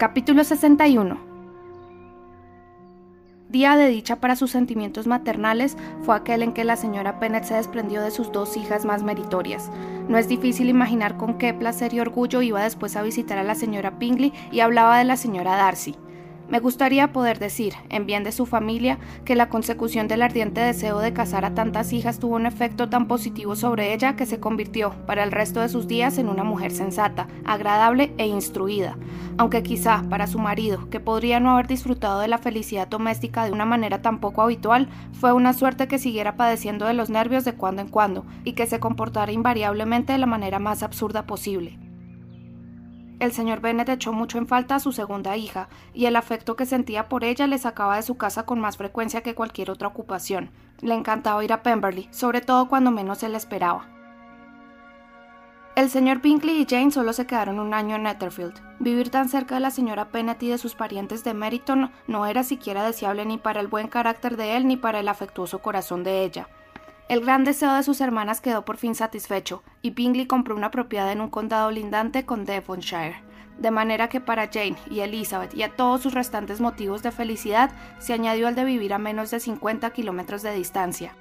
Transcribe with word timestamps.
Capítulo 0.00 0.44
61 0.44 1.18
Día 3.50 3.76
de 3.76 3.88
dicha 3.88 4.16
para 4.16 4.34
sus 4.34 4.50
sentimientos 4.50 5.06
maternales 5.06 5.76
fue 6.04 6.16
aquel 6.16 6.42
en 6.42 6.54
que 6.54 6.64
la 6.64 6.76
señora 6.76 7.20
Pennett 7.20 7.44
se 7.44 7.52
desprendió 7.52 8.00
de 8.00 8.10
sus 8.10 8.32
dos 8.32 8.56
hijas 8.56 8.86
más 8.86 9.02
meritorias. 9.02 9.70
No 10.08 10.16
es 10.16 10.26
difícil 10.26 10.70
imaginar 10.70 11.18
con 11.18 11.36
qué 11.36 11.52
placer 11.52 11.92
y 11.92 12.00
orgullo 12.00 12.40
iba 12.40 12.62
después 12.62 12.96
a 12.96 13.02
visitar 13.02 13.36
a 13.36 13.42
la 13.42 13.54
señora 13.54 13.98
Pingley 13.98 14.32
y 14.50 14.60
hablaba 14.60 14.96
de 14.96 15.04
la 15.04 15.18
señora 15.18 15.56
Darcy. 15.56 15.94
Me 16.50 16.58
gustaría 16.58 17.12
poder 17.12 17.38
decir, 17.38 17.74
en 17.90 18.06
bien 18.06 18.24
de 18.24 18.32
su 18.32 18.44
familia, 18.44 18.98
que 19.24 19.36
la 19.36 19.48
consecución 19.48 20.08
del 20.08 20.20
ardiente 20.20 20.60
deseo 20.60 20.98
de 20.98 21.12
casar 21.12 21.44
a 21.44 21.54
tantas 21.54 21.92
hijas 21.92 22.18
tuvo 22.18 22.34
un 22.34 22.44
efecto 22.44 22.88
tan 22.88 23.06
positivo 23.06 23.54
sobre 23.54 23.94
ella 23.94 24.16
que 24.16 24.26
se 24.26 24.40
convirtió, 24.40 24.90
para 25.06 25.22
el 25.22 25.30
resto 25.30 25.60
de 25.60 25.68
sus 25.68 25.86
días, 25.86 26.18
en 26.18 26.28
una 26.28 26.42
mujer 26.42 26.72
sensata, 26.72 27.28
agradable 27.44 28.12
e 28.18 28.26
instruida, 28.26 28.96
aunque 29.38 29.62
quizá 29.62 30.02
para 30.10 30.26
su 30.26 30.40
marido, 30.40 30.90
que 30.90 30.98
podría 30.98 31.38
no 31.38 31.50
haber 31.50 31.68
disfrutado 31.68 32.18
de 32.18 32.26
la 32.26 32.38
felicidad 32.38 32.88
doméstica 32.88 33.44
de 33.44 33.52
una 33.52 33.64
manera 33.64 34.02
tan 34.02 34.18
poco 34.18 34.42
habitual, 34.42 34.88
fue 35.12 35.32
una 35.32 35.52
suerte 35.52 35.86
que 35.86 36.00
siguiera 36.00 36.36
padeciendo 36.36 36.84
de 36.86 36.94
los 36.94 37.10
nervios 37.10 37.44
de 37.44 37.54
cuando 37.54 37.82
en 37.82 37.88
cuando 37.88 38.26
y 38.42 38.54
que 38.54 38.66
se 38.66 38.80
comportara 38.80 39.30
invariablemente 39.30 40.14
de 40.14 40.18
la 40.18 40.26
manera 40.26 40.58
más 40.58 40.82
absurda 40.82 41.28
posible. 41.28 41.78
El 43.20 43.32
señor 43.32 43.60
Bennet 43.60 43.90
echó 43.90 44.14
mucho 44.14 44.38
en 44.38 44.46
falta 44.46 44.76
a 44.76 44.80
su 44.80 44.92
segunda 44.92 45.36
hija, 45.36 45.68
y 45.92 46.06
el 46.06 46.16
afecto 46.16 46.56
que 46.56 46.64
sentía 46.64 47.10
por 47.10 47.22
ella 47.22 47.46
le 47.46 47.58
sacaba 47.58 47.96
de 47.96 48.02
su 48.02 48.16
casa 48.16 48.46
con 48.46 48.60
más 48.60 48.78
frecuencia 48.78 49.20
que 49.20 49.34
cualquier 49.34 49.70
otra 49.70 49.88
ocupación. 49.88 50.50
Le 50.80 50.94
encantaba 50.94 51.44
ir 51.44 51.52
a 51.52 51.62
Pemberley, 51.62 52.08
sobre 52.10 52.40
todo 52.40 52.66
cuando 52.68 52.90
menos 52.90 53.18
se 53.18 53.28
le 53.28 53.36
esperaba. 53.36 53.86
El 55.76 55.90
señor 55.90 56.22
Bingley 56.22 56.62
y 56.62 56.66
Jane 56.68 56.90
solo 56.90 57.12
se 57.12 57.26
quedaron 57.26 57.58
un 57.58 57.74
año 57.74 57.96
en 57.96 58.04
Netherfield. 58.04 58.58
Vivir 58.80 59.10
tan 59.10 59.28
cerca 59.28 59.54
de 59.54 59.60
la 59.60 59.70
señora 59.70 60.08
Bennet 60.10 60.42
y 60.42 60.48
de 60.48 60.58
sus 60.58 60.74
parientes 60.74 61.22
de 61.22 61.34
Meryton 61.34 61.92
no 62.06 62.24
era 62.24 62.42
siquiera 62.42 62.84
deseable 62.84 63.26
ni 63.26 63.36
para 63.36 63.60
el 63.60 63.68
buen 63.68 63.88
carácter 63.88 64.38
de 64.38 64.56
él 64.56 64.66
ni 64.66 64.78
para 64.78 64.98
el 64.98 65.08
afectuoso 65.08 65.60
corazón 65.60 66.04
de 66.04 66.24
ella. 66.24 66.48
El 67.10 67.22
gran 67.22 67.42
deseo 67.42 67.74
de 67.74 67.82
sus 67.82 68.00
hermanas 68.00 68.40
quedó 68.40 68.64
por 68.64 68.76
fin 68.76 68.94
satisfecho, 68.94 69.64
y 69.82 69.90
Bingley 69.90 70.26
compró 70.26 70.54
una 70.54 70.70
propiedad 70.70 71.10
en 71.10 71.20
un 71.20 71.28
condado 71.28 71.72
lindante 71.72 72.24
con 72.24 72.44
Devonshire, 72.44 73.24
de 73.58 73.72
manera 73.72 74.08
que 74.08 74.20
para 74.20 74.46
Jane 74.46 74.76
y 74.88 75.00
Elizabeth 75.00 75.52
y 75.52 75.64
a 75.64 75.74
todos 75.74 76.02
sus 76.02 76.14
restantes 76.14 76.60
motivos 76.60 77.02
de 77.02 77.10
felicidad 77.10 77.72
se 77.98 78.12
añadió 78.12 78.46
el 78.46 78.54
de 78.54 78.62
vivir 78.62 78.94
a 78.94 78.98
menos 78.98 79.32
de 79.32 79.40
50 79.40 79.90
kilómetros 79.90 80.42
de 80.42 80.54
distancia. 80.54 81.16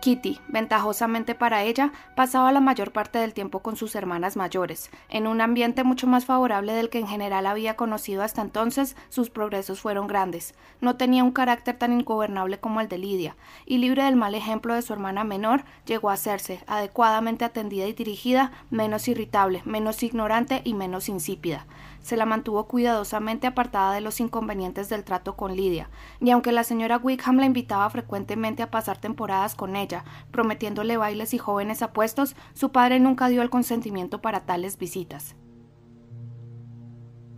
Kitty, 0.00 0.38
ventajosamente 0.46 1.34
para 1.34 1.64
ella, 1.64 1.92
pasaba 2.14 2.52
la 2.52 2.60
mayor 2.60 2.92
parte 2.92 3.18
del 3.18 3.34
tiempo 3.34 3.60
con 3.60 3.74
sus 3.76 3.96
hermanas 3.96 4.36
mayores. 4.36 4.90
En 5.08 5.26
un 5.26 5.40
ambiente 5.40 5.82
mucho 5.82 6.06
más 6.06 6.24
favorable 6.24 6.72
del 6.72 6.88
que 6.88 7.00
en 7.00 7.08
general 7.08 7.46
había 7.46 7.74
conocido 7.74 8.22
hasta 8.22 8.42
entonces, 8.42 8.96
sus 9.08 9.28
progresos 9.28 9.80
fueron 9.80 10.06
grandes. 10.06 10.54
No 10.80 10.96
tenía 10.96 11.24
un 11.24 11.32
carácter 11.32 11.76
tan 11.76 11.92
ingobernable 11.92 12.60
como 12.60 12.80
el 12.80 12.88
de 12.88 12.98
Lidia, 12.98 13.36
y 13.66 13.78
libre 13.78 14.04
del 14.04 14.16
mal 14.16 14.34
ejemplo 14.34 14.74
de 14.74 14.82
su 14.82 14.92
hermana 14.92 15.24
menor, 15.24 15.64
llegó 15.84 16.10
a 16.10 16.14
hacerse, 16.14 16.62
adecuadamente 16.68 17.44
atendida 17.44 17.86
y 17.86 17.92
dirigida, 17.92 18.52
menos 18.70 19.08
irritable, 19.08 19.62
menos 19.64 20.02
ignorante 20.02 20.62
y 20.64 20.74
menos 20.74 21.08
insípida 21.08 21.66
se 22.02 22.16
la 22.16 22.26
mantuvo 22.26 22.66
cuidadosamente 22.66 23.46
apartada 23.46 23.92
de 23.92 24.00
los 24.00 24.20
inconvenientes 24.20 24.88
del 24.88 25.04
trato 25.04 25.36
con 25.36 25.56
Lidia, 25.56 25.90
y 26.20 26.30
aunque 26.30 26.52
la 26.52 26.64
señora 26.64 26.98
Wickham 26.98 27.36
la 27.36 27.46
invitaba 27.46 27.88
frecuentemente 27.90 28.62
a 28.62 28.70
pasar 28.70 28.98
temporadas 28.98 29.54
con 29.54 29.76
ella, 29.76 30.04
prometiéndole 30.30 30.96
bailes 30.96 31.34
y 31.34 31.38
jóvenes 31.38 31.82
apuestos, 31.82 32.36
su 32.54 32.70
padre 32.72 33.00
nunca 33.00 33.28
dio 33.28 33.42
el 33.42 33.50
consentimiento 33.50 34.20
para 34.20 34.46
tales 34.46 34.78
visitas. 34.78 35.36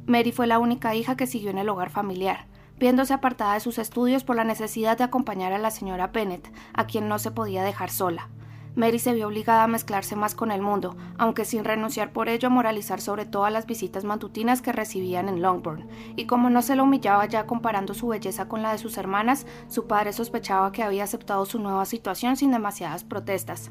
Mary 0.06 0.32
fue 0.32 0.46
la 0.46 0.58
única 0.58 0.94
hija 0.94 1.16
que 1.16 1.26
siguió 1.26 1.50
en 1.50 1.58
el 1.58 1.68
hogar 1.68 1.90
familiar, 1.90 2.46
viéndose 2.78 3.12
apartada 3.12 3.54
de 3.54 3.60
sus 3.60 3.78
estudios 3.78 4.24
por 4.24 4.36
la 4.36 4.44
necesidad 4.44 4.98
de 4.98 5.04
acompañar 5.04 5.52
a 5.52 5.58
la 5.58 5.70
señora 5.70 6.08
Bennet, 6.08 6.52
a 6.72 6.86
quien 6.86 7.08
no 7.08 7.18
se 7.18 7.30
podía 7.30 7.62
dejar 7.62 7.90
sola. 7.90 8.28
Mary 8.76 8.98
se 8.98 9.12
vio 9.12 9.26
obligada 9.26 9.64
a 9.64 9.68
mezclarse 9.68 10.16
más 10.16 10.34
con 10.34 10.50
el 10.50 10.62
mundo, 10.62 10.96
aunque 11.18 11.44
sin 11.44 11.64
renunciar 11.64 12.12
por 12.12 12.28
ello 12.28 12.48
a 12.48 12.50
moralizar 12.50 13.00
sobre 13.00 13.26
todas 13.26 13.52
las 13.52 13.66
visitas 13.66 14.04
matutinas 14.04 14.62
que 14.62 14.72
recibían 14.72 15.28
en 15.28 15.42
Longbourn, 15.42 15.88
y 16.16 16.26
como 16.26 16.50
no 16.50 16.62
se 16.62 16.76
lo 16.76 16.84
humillaba 16.84 17.26
ya 17.26 17.46
comparando 17.46 17.94
su 17.94 18.08
belleza 18.08 18.48
con 18.48 18.62
la 18.62 18.72
de 18.72 18.78
sus 18.78 18.96
hermanas, 18.96 19.46
su 19.68 19.86
padre 19.86 20.12
sospechaba 20.12 20.72
que 20.72 20.82
había 20.82 21.04
aceptado 21.04 21.44
su 21.46 21.58
nueva 21.58 21.84
situación 21.84 22.36
sin 22.36 22.52
demasiadas 22.52 23.04
protestas. 23.04 23.70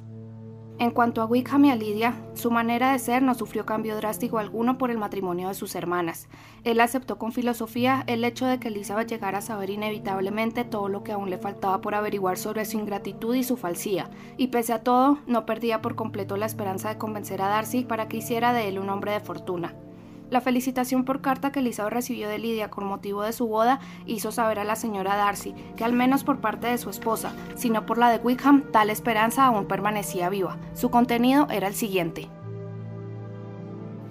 En 0.80 0.92
cuanto 0.92 1.22
a 1.22 1.26
Wickham 1.26 1.66
y 1.66 1.72
a 1.72 1.76
Lidia, 1.76 2.16
su 2.36 2.52
manera 2.52 2.94
de 2.94 3.00
ser 3.00 3.22
no 3.22 3.36
sufrió 3.36 3.66
cambio 3.66 3.98
drástico 3.98 4.38
alguno 4.38 4.78
por 4.78 4.92
el 4.92 4.98
matrimonio 4.98 5.50
de 5.50 5.54
sus 5.54 5.76
hermanas. 5.76 6.30
Él 6.64 6.80
aceptó 6.80 7.18
con 7.18 7.34
filosofía 7.34 8.06
el 8.08 8.24
hecho 8.24 8.46
de 8.46 8.62
que 8.62 8.70
Elizabeth 8.70 9.10
llegara 9.10 9.40
a 9.40 9.42
saber 9.42 9.72
inevitablemente 9.72 10.64
todo 10.64 10.88
lo 10.88 11.04
que 11.04 11.12
aún 11.12 11.30
le 11.30 11.38
faltaba 11.38 11.82
por 11.82 11.96
averiguar 11.96 12.38
sobre 12.38 12.64
su 12.64 12.80
ingratitud 12.80 13.36
y 13.36 13.44
su 13.44 13.58
falsía, 13.58 14.10
y 14.38 14.48
pese 14.48 14.72
a 14.72 14.82
todo, 14.82 15.20
no 15.28 15.46
perdía 15.46 15.82
por 15.82 15.96
completo 15.96 16.38
la 16.38 16.46
esperanza 16.46 16.88
de 16.88 16.98
convencer 16.98 17.42
a 17.42 17.50
Darcy 17.50 17.84
para 17.84 18.08
que 18.08 18.16
hiciera 18.16 18.54
de 18.54 18.70
él 18.70 18.80
un 18.80 18.90
hombre 18.90 19.12
de 19.12 19.20
fortuna. 19.20 19.76
La 20.30 20.42
felicitación 20.42 21.06
por 21.06 21.22
carta 21.22 21.52
que 21.52 21.60
Elizabeth 21.60 21.94
recibió 21.94 22.30
de 22.30 22.38
Lidia 22.38 22.70
con 22.70 22.86
motivo 22.86 23.24
de 23.24 23.34
su 23.34 23.48
boda 23.48 23.80
hizo 24.06 24.32
saber 24.32 24.60
a 24.60 24.64
la 24.64 24.76
señora 24.76 25.16
Darcy 25.16 25.56
que 25.76 25.84
al 25.84 25.94
menos 25.94 26.24
por 26.24 26.40
parte 26.40 26.68
de 26.68 26.78
su 26.78 26.90
esposa, 26.90 27.34
sino 27.56 27.86
por 27.86 27.98
la 27.98 28.12
de 28.12 28.18
Wickham, 28.24 28.64
tal 28.72 28.92
esperanza 28.92 29.46
aún 29.46 29.66
permanecía 29.66 30.30
viva. 30.30 30.58
Su 30.74 30.92
contenido 30.92 31.48
era 31.50 31.68
el 31.68 31.74
siguiente. 31.74 32.28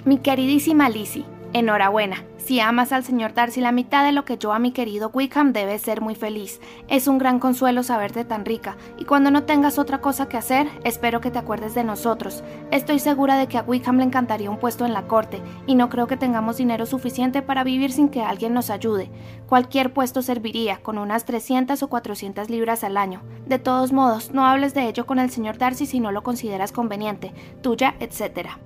Mi 0.04 0.18
queridísima 0.18 0.88
Lizzie, 0.88 1.24
enhorabuena. 1.52 2.24
Si 2.48 2.60
amas 2.60 2.92
al 2.92 3.04
señor 3.04 3.34
Darcy 3.34 3.60
la 3.60 3.72
mitad 3.72 4.04
de 4.06 4.12
lo 4.12 4.24
que 4.24 4.38
yo 4.38 4.54
a 4.54 4.58
mi 4.58 4.72
querido 4.72 5.10
Wickham, 5.12 5.52
debes 5.52 5.82
ser 5.82 6.00
muy 6.00 6.14
feliz. 6.14 6.62
Es 6.88 7.06
un 7.06 7.18
gran 7.18 7.40
consuelo 7.40 7.82
saberte 7.82 8.24
tan 8.24 8.46
rica, 8.46 8.78
y 8.96 9.04
cuando 9.04 9.30
no 9.30 9.42
tengas 9.42 9.78
otra 9.78 10.00
cosa 10.00 10.30
que 10.30 10.38
hacer, 10.38 10.66
espero 10.82 11.20
que 11.20 11.30
te 11.30 11.38
acuerdes 11.38 11.74
de 11.74 11.84
nosotros. 11.84 12.42
Estoy 12.70 13.00
segura 13.00 13.36
de 13.36 13.48
que 13.48 13.58
a 13.58 13.62
Wickham 13.62 13.98
le 13.98 14.04
encantaría 14.04 14.48
un 14.48 14.58
puesto 14.58 14.86
en 14.86 14.94
la 14.94 15.06
corte, 15.06 15.42
y 15.66 15.74
no 15.74 15.90
creo 15.90 16.06
que 16.06 16.16
tengamos 16.16 16.56
dinero 16.56 16.86
suficiente 16.86 17.42
para 17.42 17.64
vivir 17.64 17.92
sin 17.92 18.08
que 18.08 18.22
alguien 18.22 18.54
nos 18.54 18.70
ayude. 18.70 19.10
Cualquier 19.46 19.92
puesto 19.92 20.22
serviría, 20.22 20.78
con 20.78 20.96
unas 20.96 21.26
300 21.26 21.82
o 21.82 21.88
400 21.88 22.48
libras 22.48 22.82
al 22.82 22.96
año. 22.96 23.20
De 23.46 23.58
todos 23.58 23.92
modos, 23.92 24.30
no 24.32 24.46
hables 24.46 24.72
de 24.72 24.88
ello 24.88 25.04
con 25.04 25.18
el 25.18 25.28
señor 25.28 25.58
Darcy 25.58 25.84
si 25.84 26.00
no 26.00 26.12
lo 26.12 26.22
consideras 26.22 26.72
conveniente. 26.72 27.34
Tuya, 27.60 27.94
etcétera. 28.00 28.58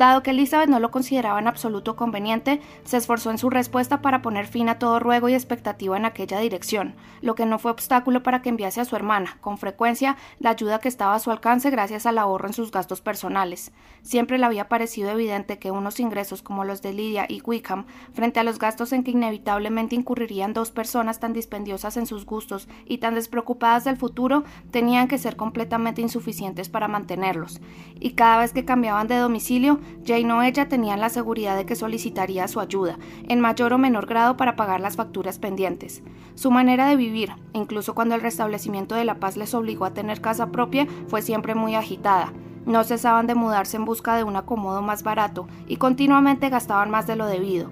Dado 0.00 0.22
que 0.22 0.30
Elizabeth 0.30 0.70
no 0.70 0.80
lo 0.80 0.90
consideraba 0.90 1.40
en 1.40 1.46
absoluto 1.46 1.94
conveniente, 1.94 2.62
se 2.84 2.96
esforzó 2.96 3.30
en 3.30 3.36
su 3.36 3.50
respuesta 3.50 4.00
para 4.00 4.22
poner 4.22 4.46
fin 4.46 4.70
a 4.70 4.78
todo 4.78 4.98
ruego 4.98 5.28
y 5.28 5.34
expectativa 5.34 5.94
en 5.94 6.06
aquella 6.06 6.38
dirección, 6.40 6.94
lo 7.20 7.34
que 7.34 7.44
no 7.44 7.58
fue 7.58 7.70
obstáculo 7.70 8.22
para 8.22 8.40
que 8.40 8.48
enviase 8.48 8.80
a 8.80 8.86
su 8.86 8.96
hermana, 8.96 9.36
con 9.42 9.58
frecuencia, 9.58 10.16
la 10.38 10.48
ayuda 10.48 10.78
que 10.78 10.88
estaba 10.88 11.14
a 11.14 11.18
su 11.18 11.30
alcance 11.30 11.68
gracias 11.68 12.06
al 12.06 12.16
ahorro 12.16 12.46
en 12.46 12.54
sus 12.54 12.70
gastos 12.70 13.02
personales. 13.02 13.72
Siempre 14.00 14.38
le 14.38 14.46
había 14.46 14.70
parecido 14.70 15.10
evidente 15.10 15.58
que 15.58 15.70
unos 15.70 16.00
ingresos 16.00 16.40
como 16.40 16.64
los 16.64 16.80
de 16.80 16.94
Lydia 16.94 17.26
y 17.28 17.42
Wickham, 17.42 17.84
frente 18.14 18.40
a 18.40 18.42
los 18.42 18.58
gastos 18.58 18.94
en 18.94 19.04
que 19.04 19.10
inevitablemente 19.10 19.96
incurrirían 19.96 20.54
dos 20.54 20.70
personas 20.70 21.20
tan 21.20 21.34
dispendiosas 21.34 21.98
en 21.98 22.06
sus 22.06 22.24
gustos 22.24 22.68
y 22.86 22.98
tan 22.98 23.16
despreocupadas 23.16 23.84
del 23.84 23.98
futuro, 23.98 24.44
tenían 24.70 25.08
que 25.08 25.18
ser 25.18 25.36
completamente 25.36 26.00
insuficientes 26.00 26.70
para 26.70 26.88
mantenerlos, 26.88 27.60
y 27.96 28.12
cada 28.12 28.38
vez 28.38 28.54
que 28.54 28.64
cambiaban 28.64 29.06
de 29.06 29.18
domicilio, 29.18 29.78
Jane 30.06 30.32
o 30.32 30.42
ella 30.42 30.68
tenían 30.68 31.00
la 31.00 31.08
seguridad 31.08 31.56
de 31.56 31.66
que 31.66 31.76
solicitaría 31.76 32.48
su 32.48 32.60
ayuda, 32.60 32.98
en 33.28 33.40
mayor 33.40 33.72
o 33.72 33.78
menor 33.78 34.06
grado 34.06 34.36
para 34.36 34.56
pagar 34.56 34.80
las 34.80 34.96
facturas 34.96 35.38
pendientes. 35.38 36.02
Su 36.34 36.50
manera 36.50 36.86
de 36.88 36.96
vivir, 36.96 37.32
incluso 37.52 37.94
cuando 37.94 38.14
el 38.14 38.20
restablecimiento 38.20 38.94
de 38.94 39.04
la 39.04 39.20
paz 39.20 39.36
les 39.36 39.54
obligó 39.54 39.84
a 39.84 39.94
tener 39.94 40.20
casa 40.20 40.50
propia, 40.50 40.86
fue 41.08 41.22
siempre 41.22 41.54
muy 41.54 41.74
agitada. 41.74 42.32
No 42.66 42.84
cesaban 42.84 43.26
de 43.26 43.34
mudarse 43.34 43.76
en 43.76 43.84
busca 43.84 44.16
de 44.16 44.24
un 44.24 44.36
acomodo 44.36 44.82
más 44.82 45.02
barato 45.02 45.48
y 45.66 45.76
continuamente 45.76 46.50
gastaban 46.50 46.90
más 46.90 47.06
de 47.06 47.16
lo 47.16 47.26
debido. 47.26 47.70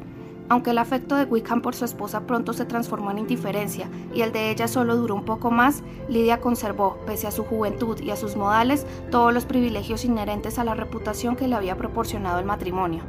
Aunque 0.50 0.70
el 0.70 0.78
afecto 0.78 1.14
de 1.14 1.24
Wickham 1.24 1.60
por 1.60 1.74
su 1.74 1.84
esposa 1.84 2.26
pronto 2.26 2.54
se 2.54 2.64
transformó 2.64 3.10
en 3.10 3.18
indiferencia 3.18 3.88
y 4.14 4.22
el 4.22 4.32
de 4.32 4.50
ella 4.50 4.66
solo 4.66 4.96
duró 4.96 5.14
un 5.14 5.24
poco 5.24 5.50
más, 5.50 5.82
Lidia 6.08 6.40
conservó, 6.40 6.98
pese 7.06 7.26
a 7.26 7.30
su 7.30 7.44
juventud 7.44 8.00
y 8.00 8.10
a 8.10 8.16
sus 8.16 8.34
modales, 8.34 8.86
todos 9.10 9.34
los 9.34 9.44
privilegios 9.44 10.06
inherentes 10.06 10.58
a 10.58 10.64
la 10.64 10.74
reputación 10.74 11.36
que 11.36 11.48
le 11.48 11.54
había 11.54 11.76
proporcionado 11.76 12.38
el 12.38 12.46
matrimonio. 12.46 13.02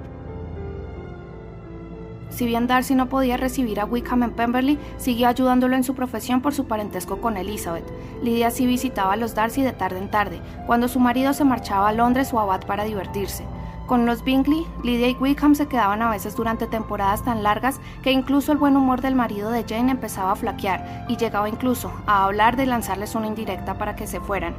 Si 2.29 2.45
bien 2.45 2.67
Darcy 2.67 2.93
no 2.93 3.09
podía 3.09 3.37
recibir 3.37 3.79
a 3.79 3.85
Wickham 3.85 4.23
en 4.23 4.31
Pemberley, 4.31 4.77
siguió 4.97 5.27
ayudándolo 5.27 5.75
en 5.75 5.83
su 5.83 5.95
profesión 5.95 6.41
por 6.41 6.53
su 6.53 6.65
parentesco 6.65 7.19
con 7.21 7.37
Elizabeth. 7.37 7.85
Lidia 8.21 8.51
sí 8.51 8.67
visitaba 8.67 9.13
a 9.13 9.17
los 9.17 9.33
Darcy 9.33 9.63
de 9.63 9.73
tarde 9.73 9.97
en 9.97 10.11
tarde, 10.11 10.41
cuando 10.67 10.87
su 10.87 10.99
marido 10.99 11.33
se 11.33 11.43
marchaba 11.43 11.89
a 11.89 11.93
Londres 11.93 12.31
o 12.33 12.39
a 12.39 12.45
Bath 12.45 12.65
para 12.65 12.83
divertirse. 12.83 13.45
Con 13.89 14.05
los 14.05 14.23
Bingley, 14.23 14.67
Lydia 14.83 15.09
y 15.09 15.15
Wickham 15.15 15.55
se 15.55 15.67
quedaban 15.67 16.03
a 16.03 16.11
veces 16.11 16.35
durante 16.35 16.67
temporadas 16.67 17.23
tan 17.23 17.41
largas 17.41 17.81
que 18.03 18.11
incluso 18.11 18.51
el 18.51 18.59
buen 18.59 18.77
humor 18.77 19.01
del 19.01 19.15
marido 19.15 19.49
de 19.49 19.65
Jane 19.67 19.89
empezaba 19.89 20.31
a 20.31 20.35
flaquear 20.35 21.07
y 21.09 21.17
llegaba 21.17 21.49
incluso 21.49 21.91
a 22.05 22.25
hablar 22.25 22.55
de 22.55 22.67
lanzarles 22.67 23.15
una 23.15 23.25
indirecta 23.25 23.79
para 23.79 23.95
que 23.95 24.05
se 24.05 24.19
fueran. 24.19 24.53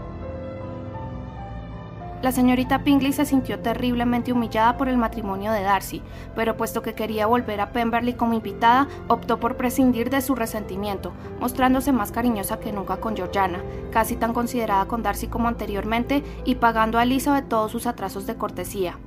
La 2.22 2.32
señorita 2.32 2.82
Pingley 2.82 3.12
se 3.12 3.24
sintió 3.24 3.60
terriblemente 3.60 4.32
humillada 4.32 4.76
por 4.76 4.88
el 4.88 4.96
matrimonio 4.96 5.52
de 5.52 5.62
Darcy, 5.62 6.02
pero 6.34 6.56
puesto 6.56 6.82
que 6.82 6.94
quería 6.94 7.28
volver 7.28 7.60
a 7.60 7.70
Pemberley 7.70 8.14
como 8.14 8.34
invitada, 8.34 8.88
optó 9.06 9.38
por 9.38 9.56
prescindir 9.56 10.10
de 10.10 10.22
su 10.22 10.34
resentimiento, 10.34 11.12
mostrándose 11.38 11.92
más 11.92 12.10
cariñosa 12.10 12.58
que 12.58 12.72
nunca 12.72 12.96
con 12.96 13.14
Georgiana, 13.14 13.62
casi 13.92 14.16
tan 14.16 14.32
considerada 14.34 14.86
con 14.86 15.04
Darcy 15.04 15.28
como 15.28 15.46
anteriormente, 15.46 16.24
y 16.44 16.56
pagando 16.56 16.98
a 16.98 17.04
Elizabeth 17.04 17.48
todos 17.48 17.70
sus 17.70 17.86
atrasos 17.86 18.26
de 18.26 18.34
cortesía. 18.34 18.98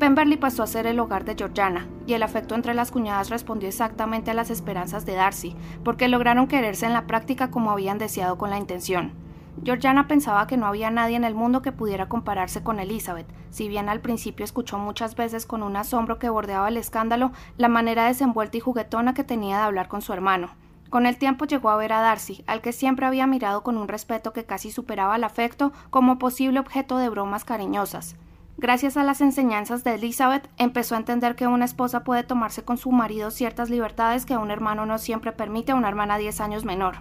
Pemberley 0.00 0.38
pasó 0.38 0.62
a 0.62 0.66
ser 0.66 0.86
el 0.86 0.98
hogar 0.98 1.26
de 1.26 1.34
Georgiana, 1.34 1.86
y 2.06 2.14
el 2.14 2.22
afecto 2.22 2.54
entre 2.54 2.72
las 2.72 2.90
cuñadas 2.90 3.28
respondió 3.28 3.68
exactamente 3.68 4.30
a 4.30 4.34
las 4.34 4.48
esperanzas 4.48 5.04
de 5.04 5.12
Darcy, 5.12 5.54
porque 5.84 6.08
lograron 6.08 6.46
quererse 6.46 6.86
en 6.86 6.94
la 6.94 7.06
práctica 7.06 7.50
como 7.50 7.70
habían 7.70 7.98
deseado 7.98 8.38
con 8.38 8.48
la 8.48 8.56
intención. 8.56 9.12
Georgiana 9.62 10.08
pensaba 10.08 10.46
que 10.46 10.56
no 10.56 10.64
había 10.64 10.90
nadie 10.90 11.16
en 11.16 11.24
el 11.24 11.34
mundo 11.34 11.60
que 11.60 11.70
pudiera 11.70 12.08
compararse 12.08 12.62
con 12.62 12.80
Elizabeth, 12.80 13.26
si 13.50 13.68
bien 13.68 13.90
al 13.90 14.00
principio 14.00 14.42
escuchó 14.42 14.78
muchas 14.78 15.16
veces 15.16 15.44
con 15.44 15.62
un 15.62 15.76
asombro 15.76 16.18
que 16.18 16.30
bordeaba 16.30 16.68
el 16.68 16.78
escándalo 16.78 17.32
la 17.58 17.68
manera 17.68 18.06
desenvuelta 18.06 18.56
y 18.56 18.60
juguetona 18.60 19.12
que 19.12 19.22
tenía 19.22 19.58
de 19.58 19.64
hablar 19.64 19.88
con 19.88 20.00
su 20.00 20.14
hermano. 20.14 20.48
Con 20.88 21.04
el 21.04 21.18
tiempo 21.18 21.44
llegó 21.44 21.68
a 21.68 21.76
ver 21.76 21.92
a 21.92 22.00
Darcy, 22.00 22.42
al 22.46 22.62
que 22.62 22.72
siempre 22.72 23.04
había 23.04 23.26
mirado 23.26 23.62
con 23.62 23.76
un 23.76 23.86
respeto 23.86 24.32
que 24.32 24.46
casi 24.46 24.70
superaba 24.70 25.16
el 25.16 25.24
afecto, 25.24 25.74
como 25.90 26.18
posible 26.18 26.58
objeto 26.58 26.96
de 26.96 27.10
bromas 27.10 27.44
cariñosas. 27.44 28.16
Gracias 28.60 28.98
a 28.98 29.04
las 29.04 29.22
enseñanzas 29.22 29.84
de 29.84 29.94
Elizabeth, 29.94 30.46
empezó 30.58 30.94
a 30.94 30.98
entender 30.98 31.34
que 31.34 31.46
una 31.46 31.64
esposa 31.64 32.04
puede 32.04 32.24
tomarse 32.24 32.62
con 32.62 32.76
su 32.76 32.92
marido 32.92 33.30
ciertas 33.30 33.70
libertades 33.70 34.26
que 34.26 34.36
un 34.36 34.50
hermano 34.50 34.84
no 34.84 34.98
siempre 34.98 35.32
permite 35.32 35.72
a 35.72 35.76
una 35.76 35.88
hermana 35.88 36.18
10 36.18 36.42
años 36.42 36.66
menor. 36.66 36.96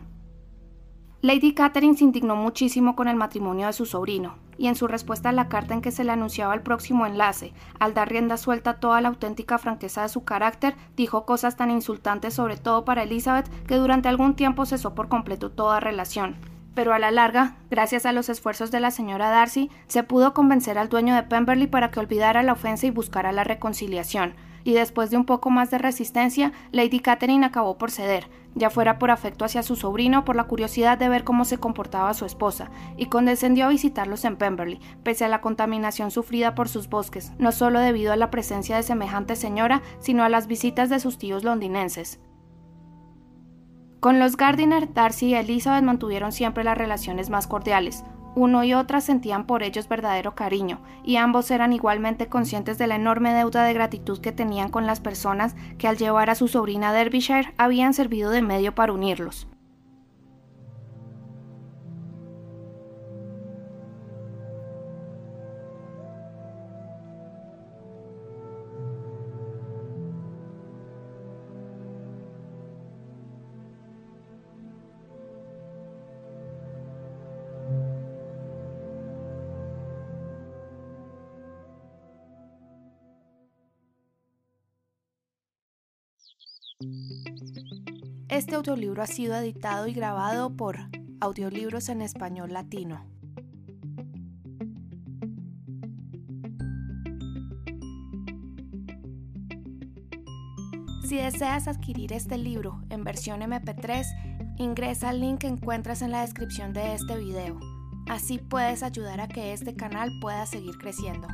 Lady 1.19 1.53
Catherine 1.53 1.97
se 1.97 2.05
indignó 2.05 2.37
muchísimo 2.37 2.95
con 2.95 3.09
el 3.09 3.17
matrimonio 3.17 3.67
de 3.67 3.73
su 3.73 3.85
sobrino, 3.85 4.37
y 4.57 4.67
en 4.67 4.75
su 4.75 4.87
respuesta 4.87 5.27
a 5.27 5.33
la 5.33 5.49
carta 5.49 5.73
en 5.73 5.81
que 5.81 5.91
se 5.91 6.05
le 6.05 6.13
anunciaba 6.13 6.53
el 6.53 6.61
próximo 6.61 7.05
enlace, 7.05 7.51
al 7.77 7.93
dar 7.93 8.07
rienda 8.07 8.37
suelta 8.37 8.69
a 8.69 8.79
toda 8.79 9.01
la 9.01 9.09
auténtica 9.09 9.57
franqueza 9.57 10.03
de 10.03 10.07
su 10.07 10.23
carácter, 10.23 10.77
dijo 10.95 11.25
cosas 11.25 11.57
tan 11.57 11.71
insultantes 11.71 12.35
sobre 12.35 12.55
todo 12.55 12.85
para 12.85 13.03
Elizabeth 13.03 13.49
que 13.65 13.75
durante 13.75 14.07
algún 14.07 14.37
tiempo 14.37 14.65
cesó 14.65 14.95
por 14.95 15.09
completo 15.09 15.51
toda 15.51 15.81
relación 15.81 16.37
pero 16.79 16.93
a 16.93 16.99
la 16.99 17.11
larga, 17.11 17.57
gracias 17.69 18.05
a 18.05 18.13
los 18.13 18.29
esfuerzos 18.29 18.71
de 18.71 18.79
la 18.79 18.89
señora 18.89 19.29
Darcy, 19.29 19.69
se 19.87 20.01
pudo 20.03 20.33
convencer 20.33 20.77
al 20.77 20.87
dueño 20.87 21.13
de 21.13 21.23
Pemberley 21.23 21.67
para 21.67 21.91
que 21.91 21.99
olvidara 21.99 22.41
la 22.41 22.53
ofensa 22.53 22.87
y 22.87 22.89
buscara 22.89 23.33
la 23.33 23.43
reconciliación, 23.43 24.33
y 24.63 24.71
después 24.75 25.09
de 25.09 25.17
un 25.17 25.25
poco 25.25 25.49
más 25.49 25.71
de 25.71 25.77
resistencia, 25.77 26.53
Lady 26.71 27.01
Catherine 27.01 27.45
acabó 27.45 27.77
por 27.77 27.91
ceder, 27.91 28.29
ya 28.55 28.69
fuera 28.69 28.97
por 28.97 29.11
afecto 29.11 29.43
hacia 29.43 29.61
su 29.61 29.75
sobrino 29.75 30.19
o 30.19 30.23
por 30.23 30.37
la 30.37 30.45
curiosidad 30.45 30.97
de 30.97 31.09
ver 31.09 31.25
cómo 31.25 31.43
se 31.43 31.57
comportaba 31.57 32.13
su 32.13 32.23
esposa, 32.23 32.71
y 32.95 33.07
condescendió 33.07 33.65
a 33.65 33.69
visitarlos 33.69 34.23
en 34.23 34.37
Pemberley, 34.37 34.79
pese 35.03 35.25
a 35.25 35.27
la 35.27 35.41
contaminación 35.41 36.11
sufrida 36.11 36.55
por 36.55 36.69
sus 36.69 36.87
bosques, 36.87 37.33
no 37.39 37.51
solo 37.51 37.81
debido 37.81 38.13
a 38.13 38.15
la 38.15 38.31
presencia 38.31 38.77
de 38.77 38.83
semejante 38.83 39.35
señora, 39.35 39.81
sino 39.99 40.23
a 40.23 40.29
las 40.29 40.47
visitas 40.47 40.89
de 40.89 41.01
sus 41.01 41.17
tíos 41.17 41.43
londinenses. 41.43 42.21
Con 43.99 44.17
los 44.17 44.37
Gardiner, 44.37 44.93
Darcy 44.93 45.27
y 45.27 45.33
Elizabeth 45.35 45.83
mantuvieron 45.83 46.31
siempre 46.31 46.63
las 46.63 46.77
relaciones 46.77 47.29
más 47.29 47.47
cordiales. 47.47 48.05
Uno 48.33 48.63
y 48.63 48.73
otra 48.73 49.01
sentían 49.01 49.45
por 49.45 49.61
ellos 49.61 49.89
verdadero 49.89 50.35
cariño, 50.35 50.79
y 51.03 51.17
ambos 51.17 51.51
eran 51.51 51.73
igualmente 51.73 52.27
conscientes 52.27 52.77
de 52.77 52.87
la 52.87 52.95
enorme 52.95 53.33
deuda 53.33 53.65
de 53.65 53.73
gratitud 53.73 54.21
que 54.21 54.31
tenían 54.31 54.69
con 54.69 54.87
las 54.87 55.01
personas 55.01 55.53
que 55.77 55.89
al 55.89 55.97
llevar 55.97 56.29
a 56.29 56.35
su 56.35 56.47
sobrina 56.47 56.91
a 56.91 56.93
Derbyshire 56.93 57.53
habían 57.57 57.93
servido 57.93 58.31
de 58.31 58.41
medio 58.41 58.73
para 58.73 58.93
unirlos. 58.93 59.48
Este 88.29 88.55
audiolibro 88.55 89.01
ha 89.03 89.07
sido 89.07 89.35
editado 89.35 89.87
y 89.87 89.93
grabado 89.93 90.55
por 90.55 90.77
Audiolibros 91.19 91.89
en 91.89 92.01
Español 92.01 92.53
Latino. 92.53 93.05
Si 101.05 101.17
deseas 101.17 101.67
adquirir 101.67 102.13
este 102.13 102.37
libro 102.37 102.81
en 102.89 103.03
versión 103.03 103.41
MP3, 103.41 104.05
ingresa 104.59 105.09
al 105.09 105.19
link 105.19 105.39
que 105.39 105.47
encuentras 105.47 106.01
en 106.01 106.11
la 106.11 106.21
descripción 106.21 106.71
de 106.71 106.93
este 106.93 107.17
video. 107.17 107.59
Así 108.07 108.37
puedes 108.37 108.83
ayudar 108.83 109.19
a 109.19 109.27
que 109.27 109.51
este 109.51 109.75
canal 109.75 110.11
pueda 110.21 110.45
seguir 110.45 110.77
creciendo. 110.77 111.27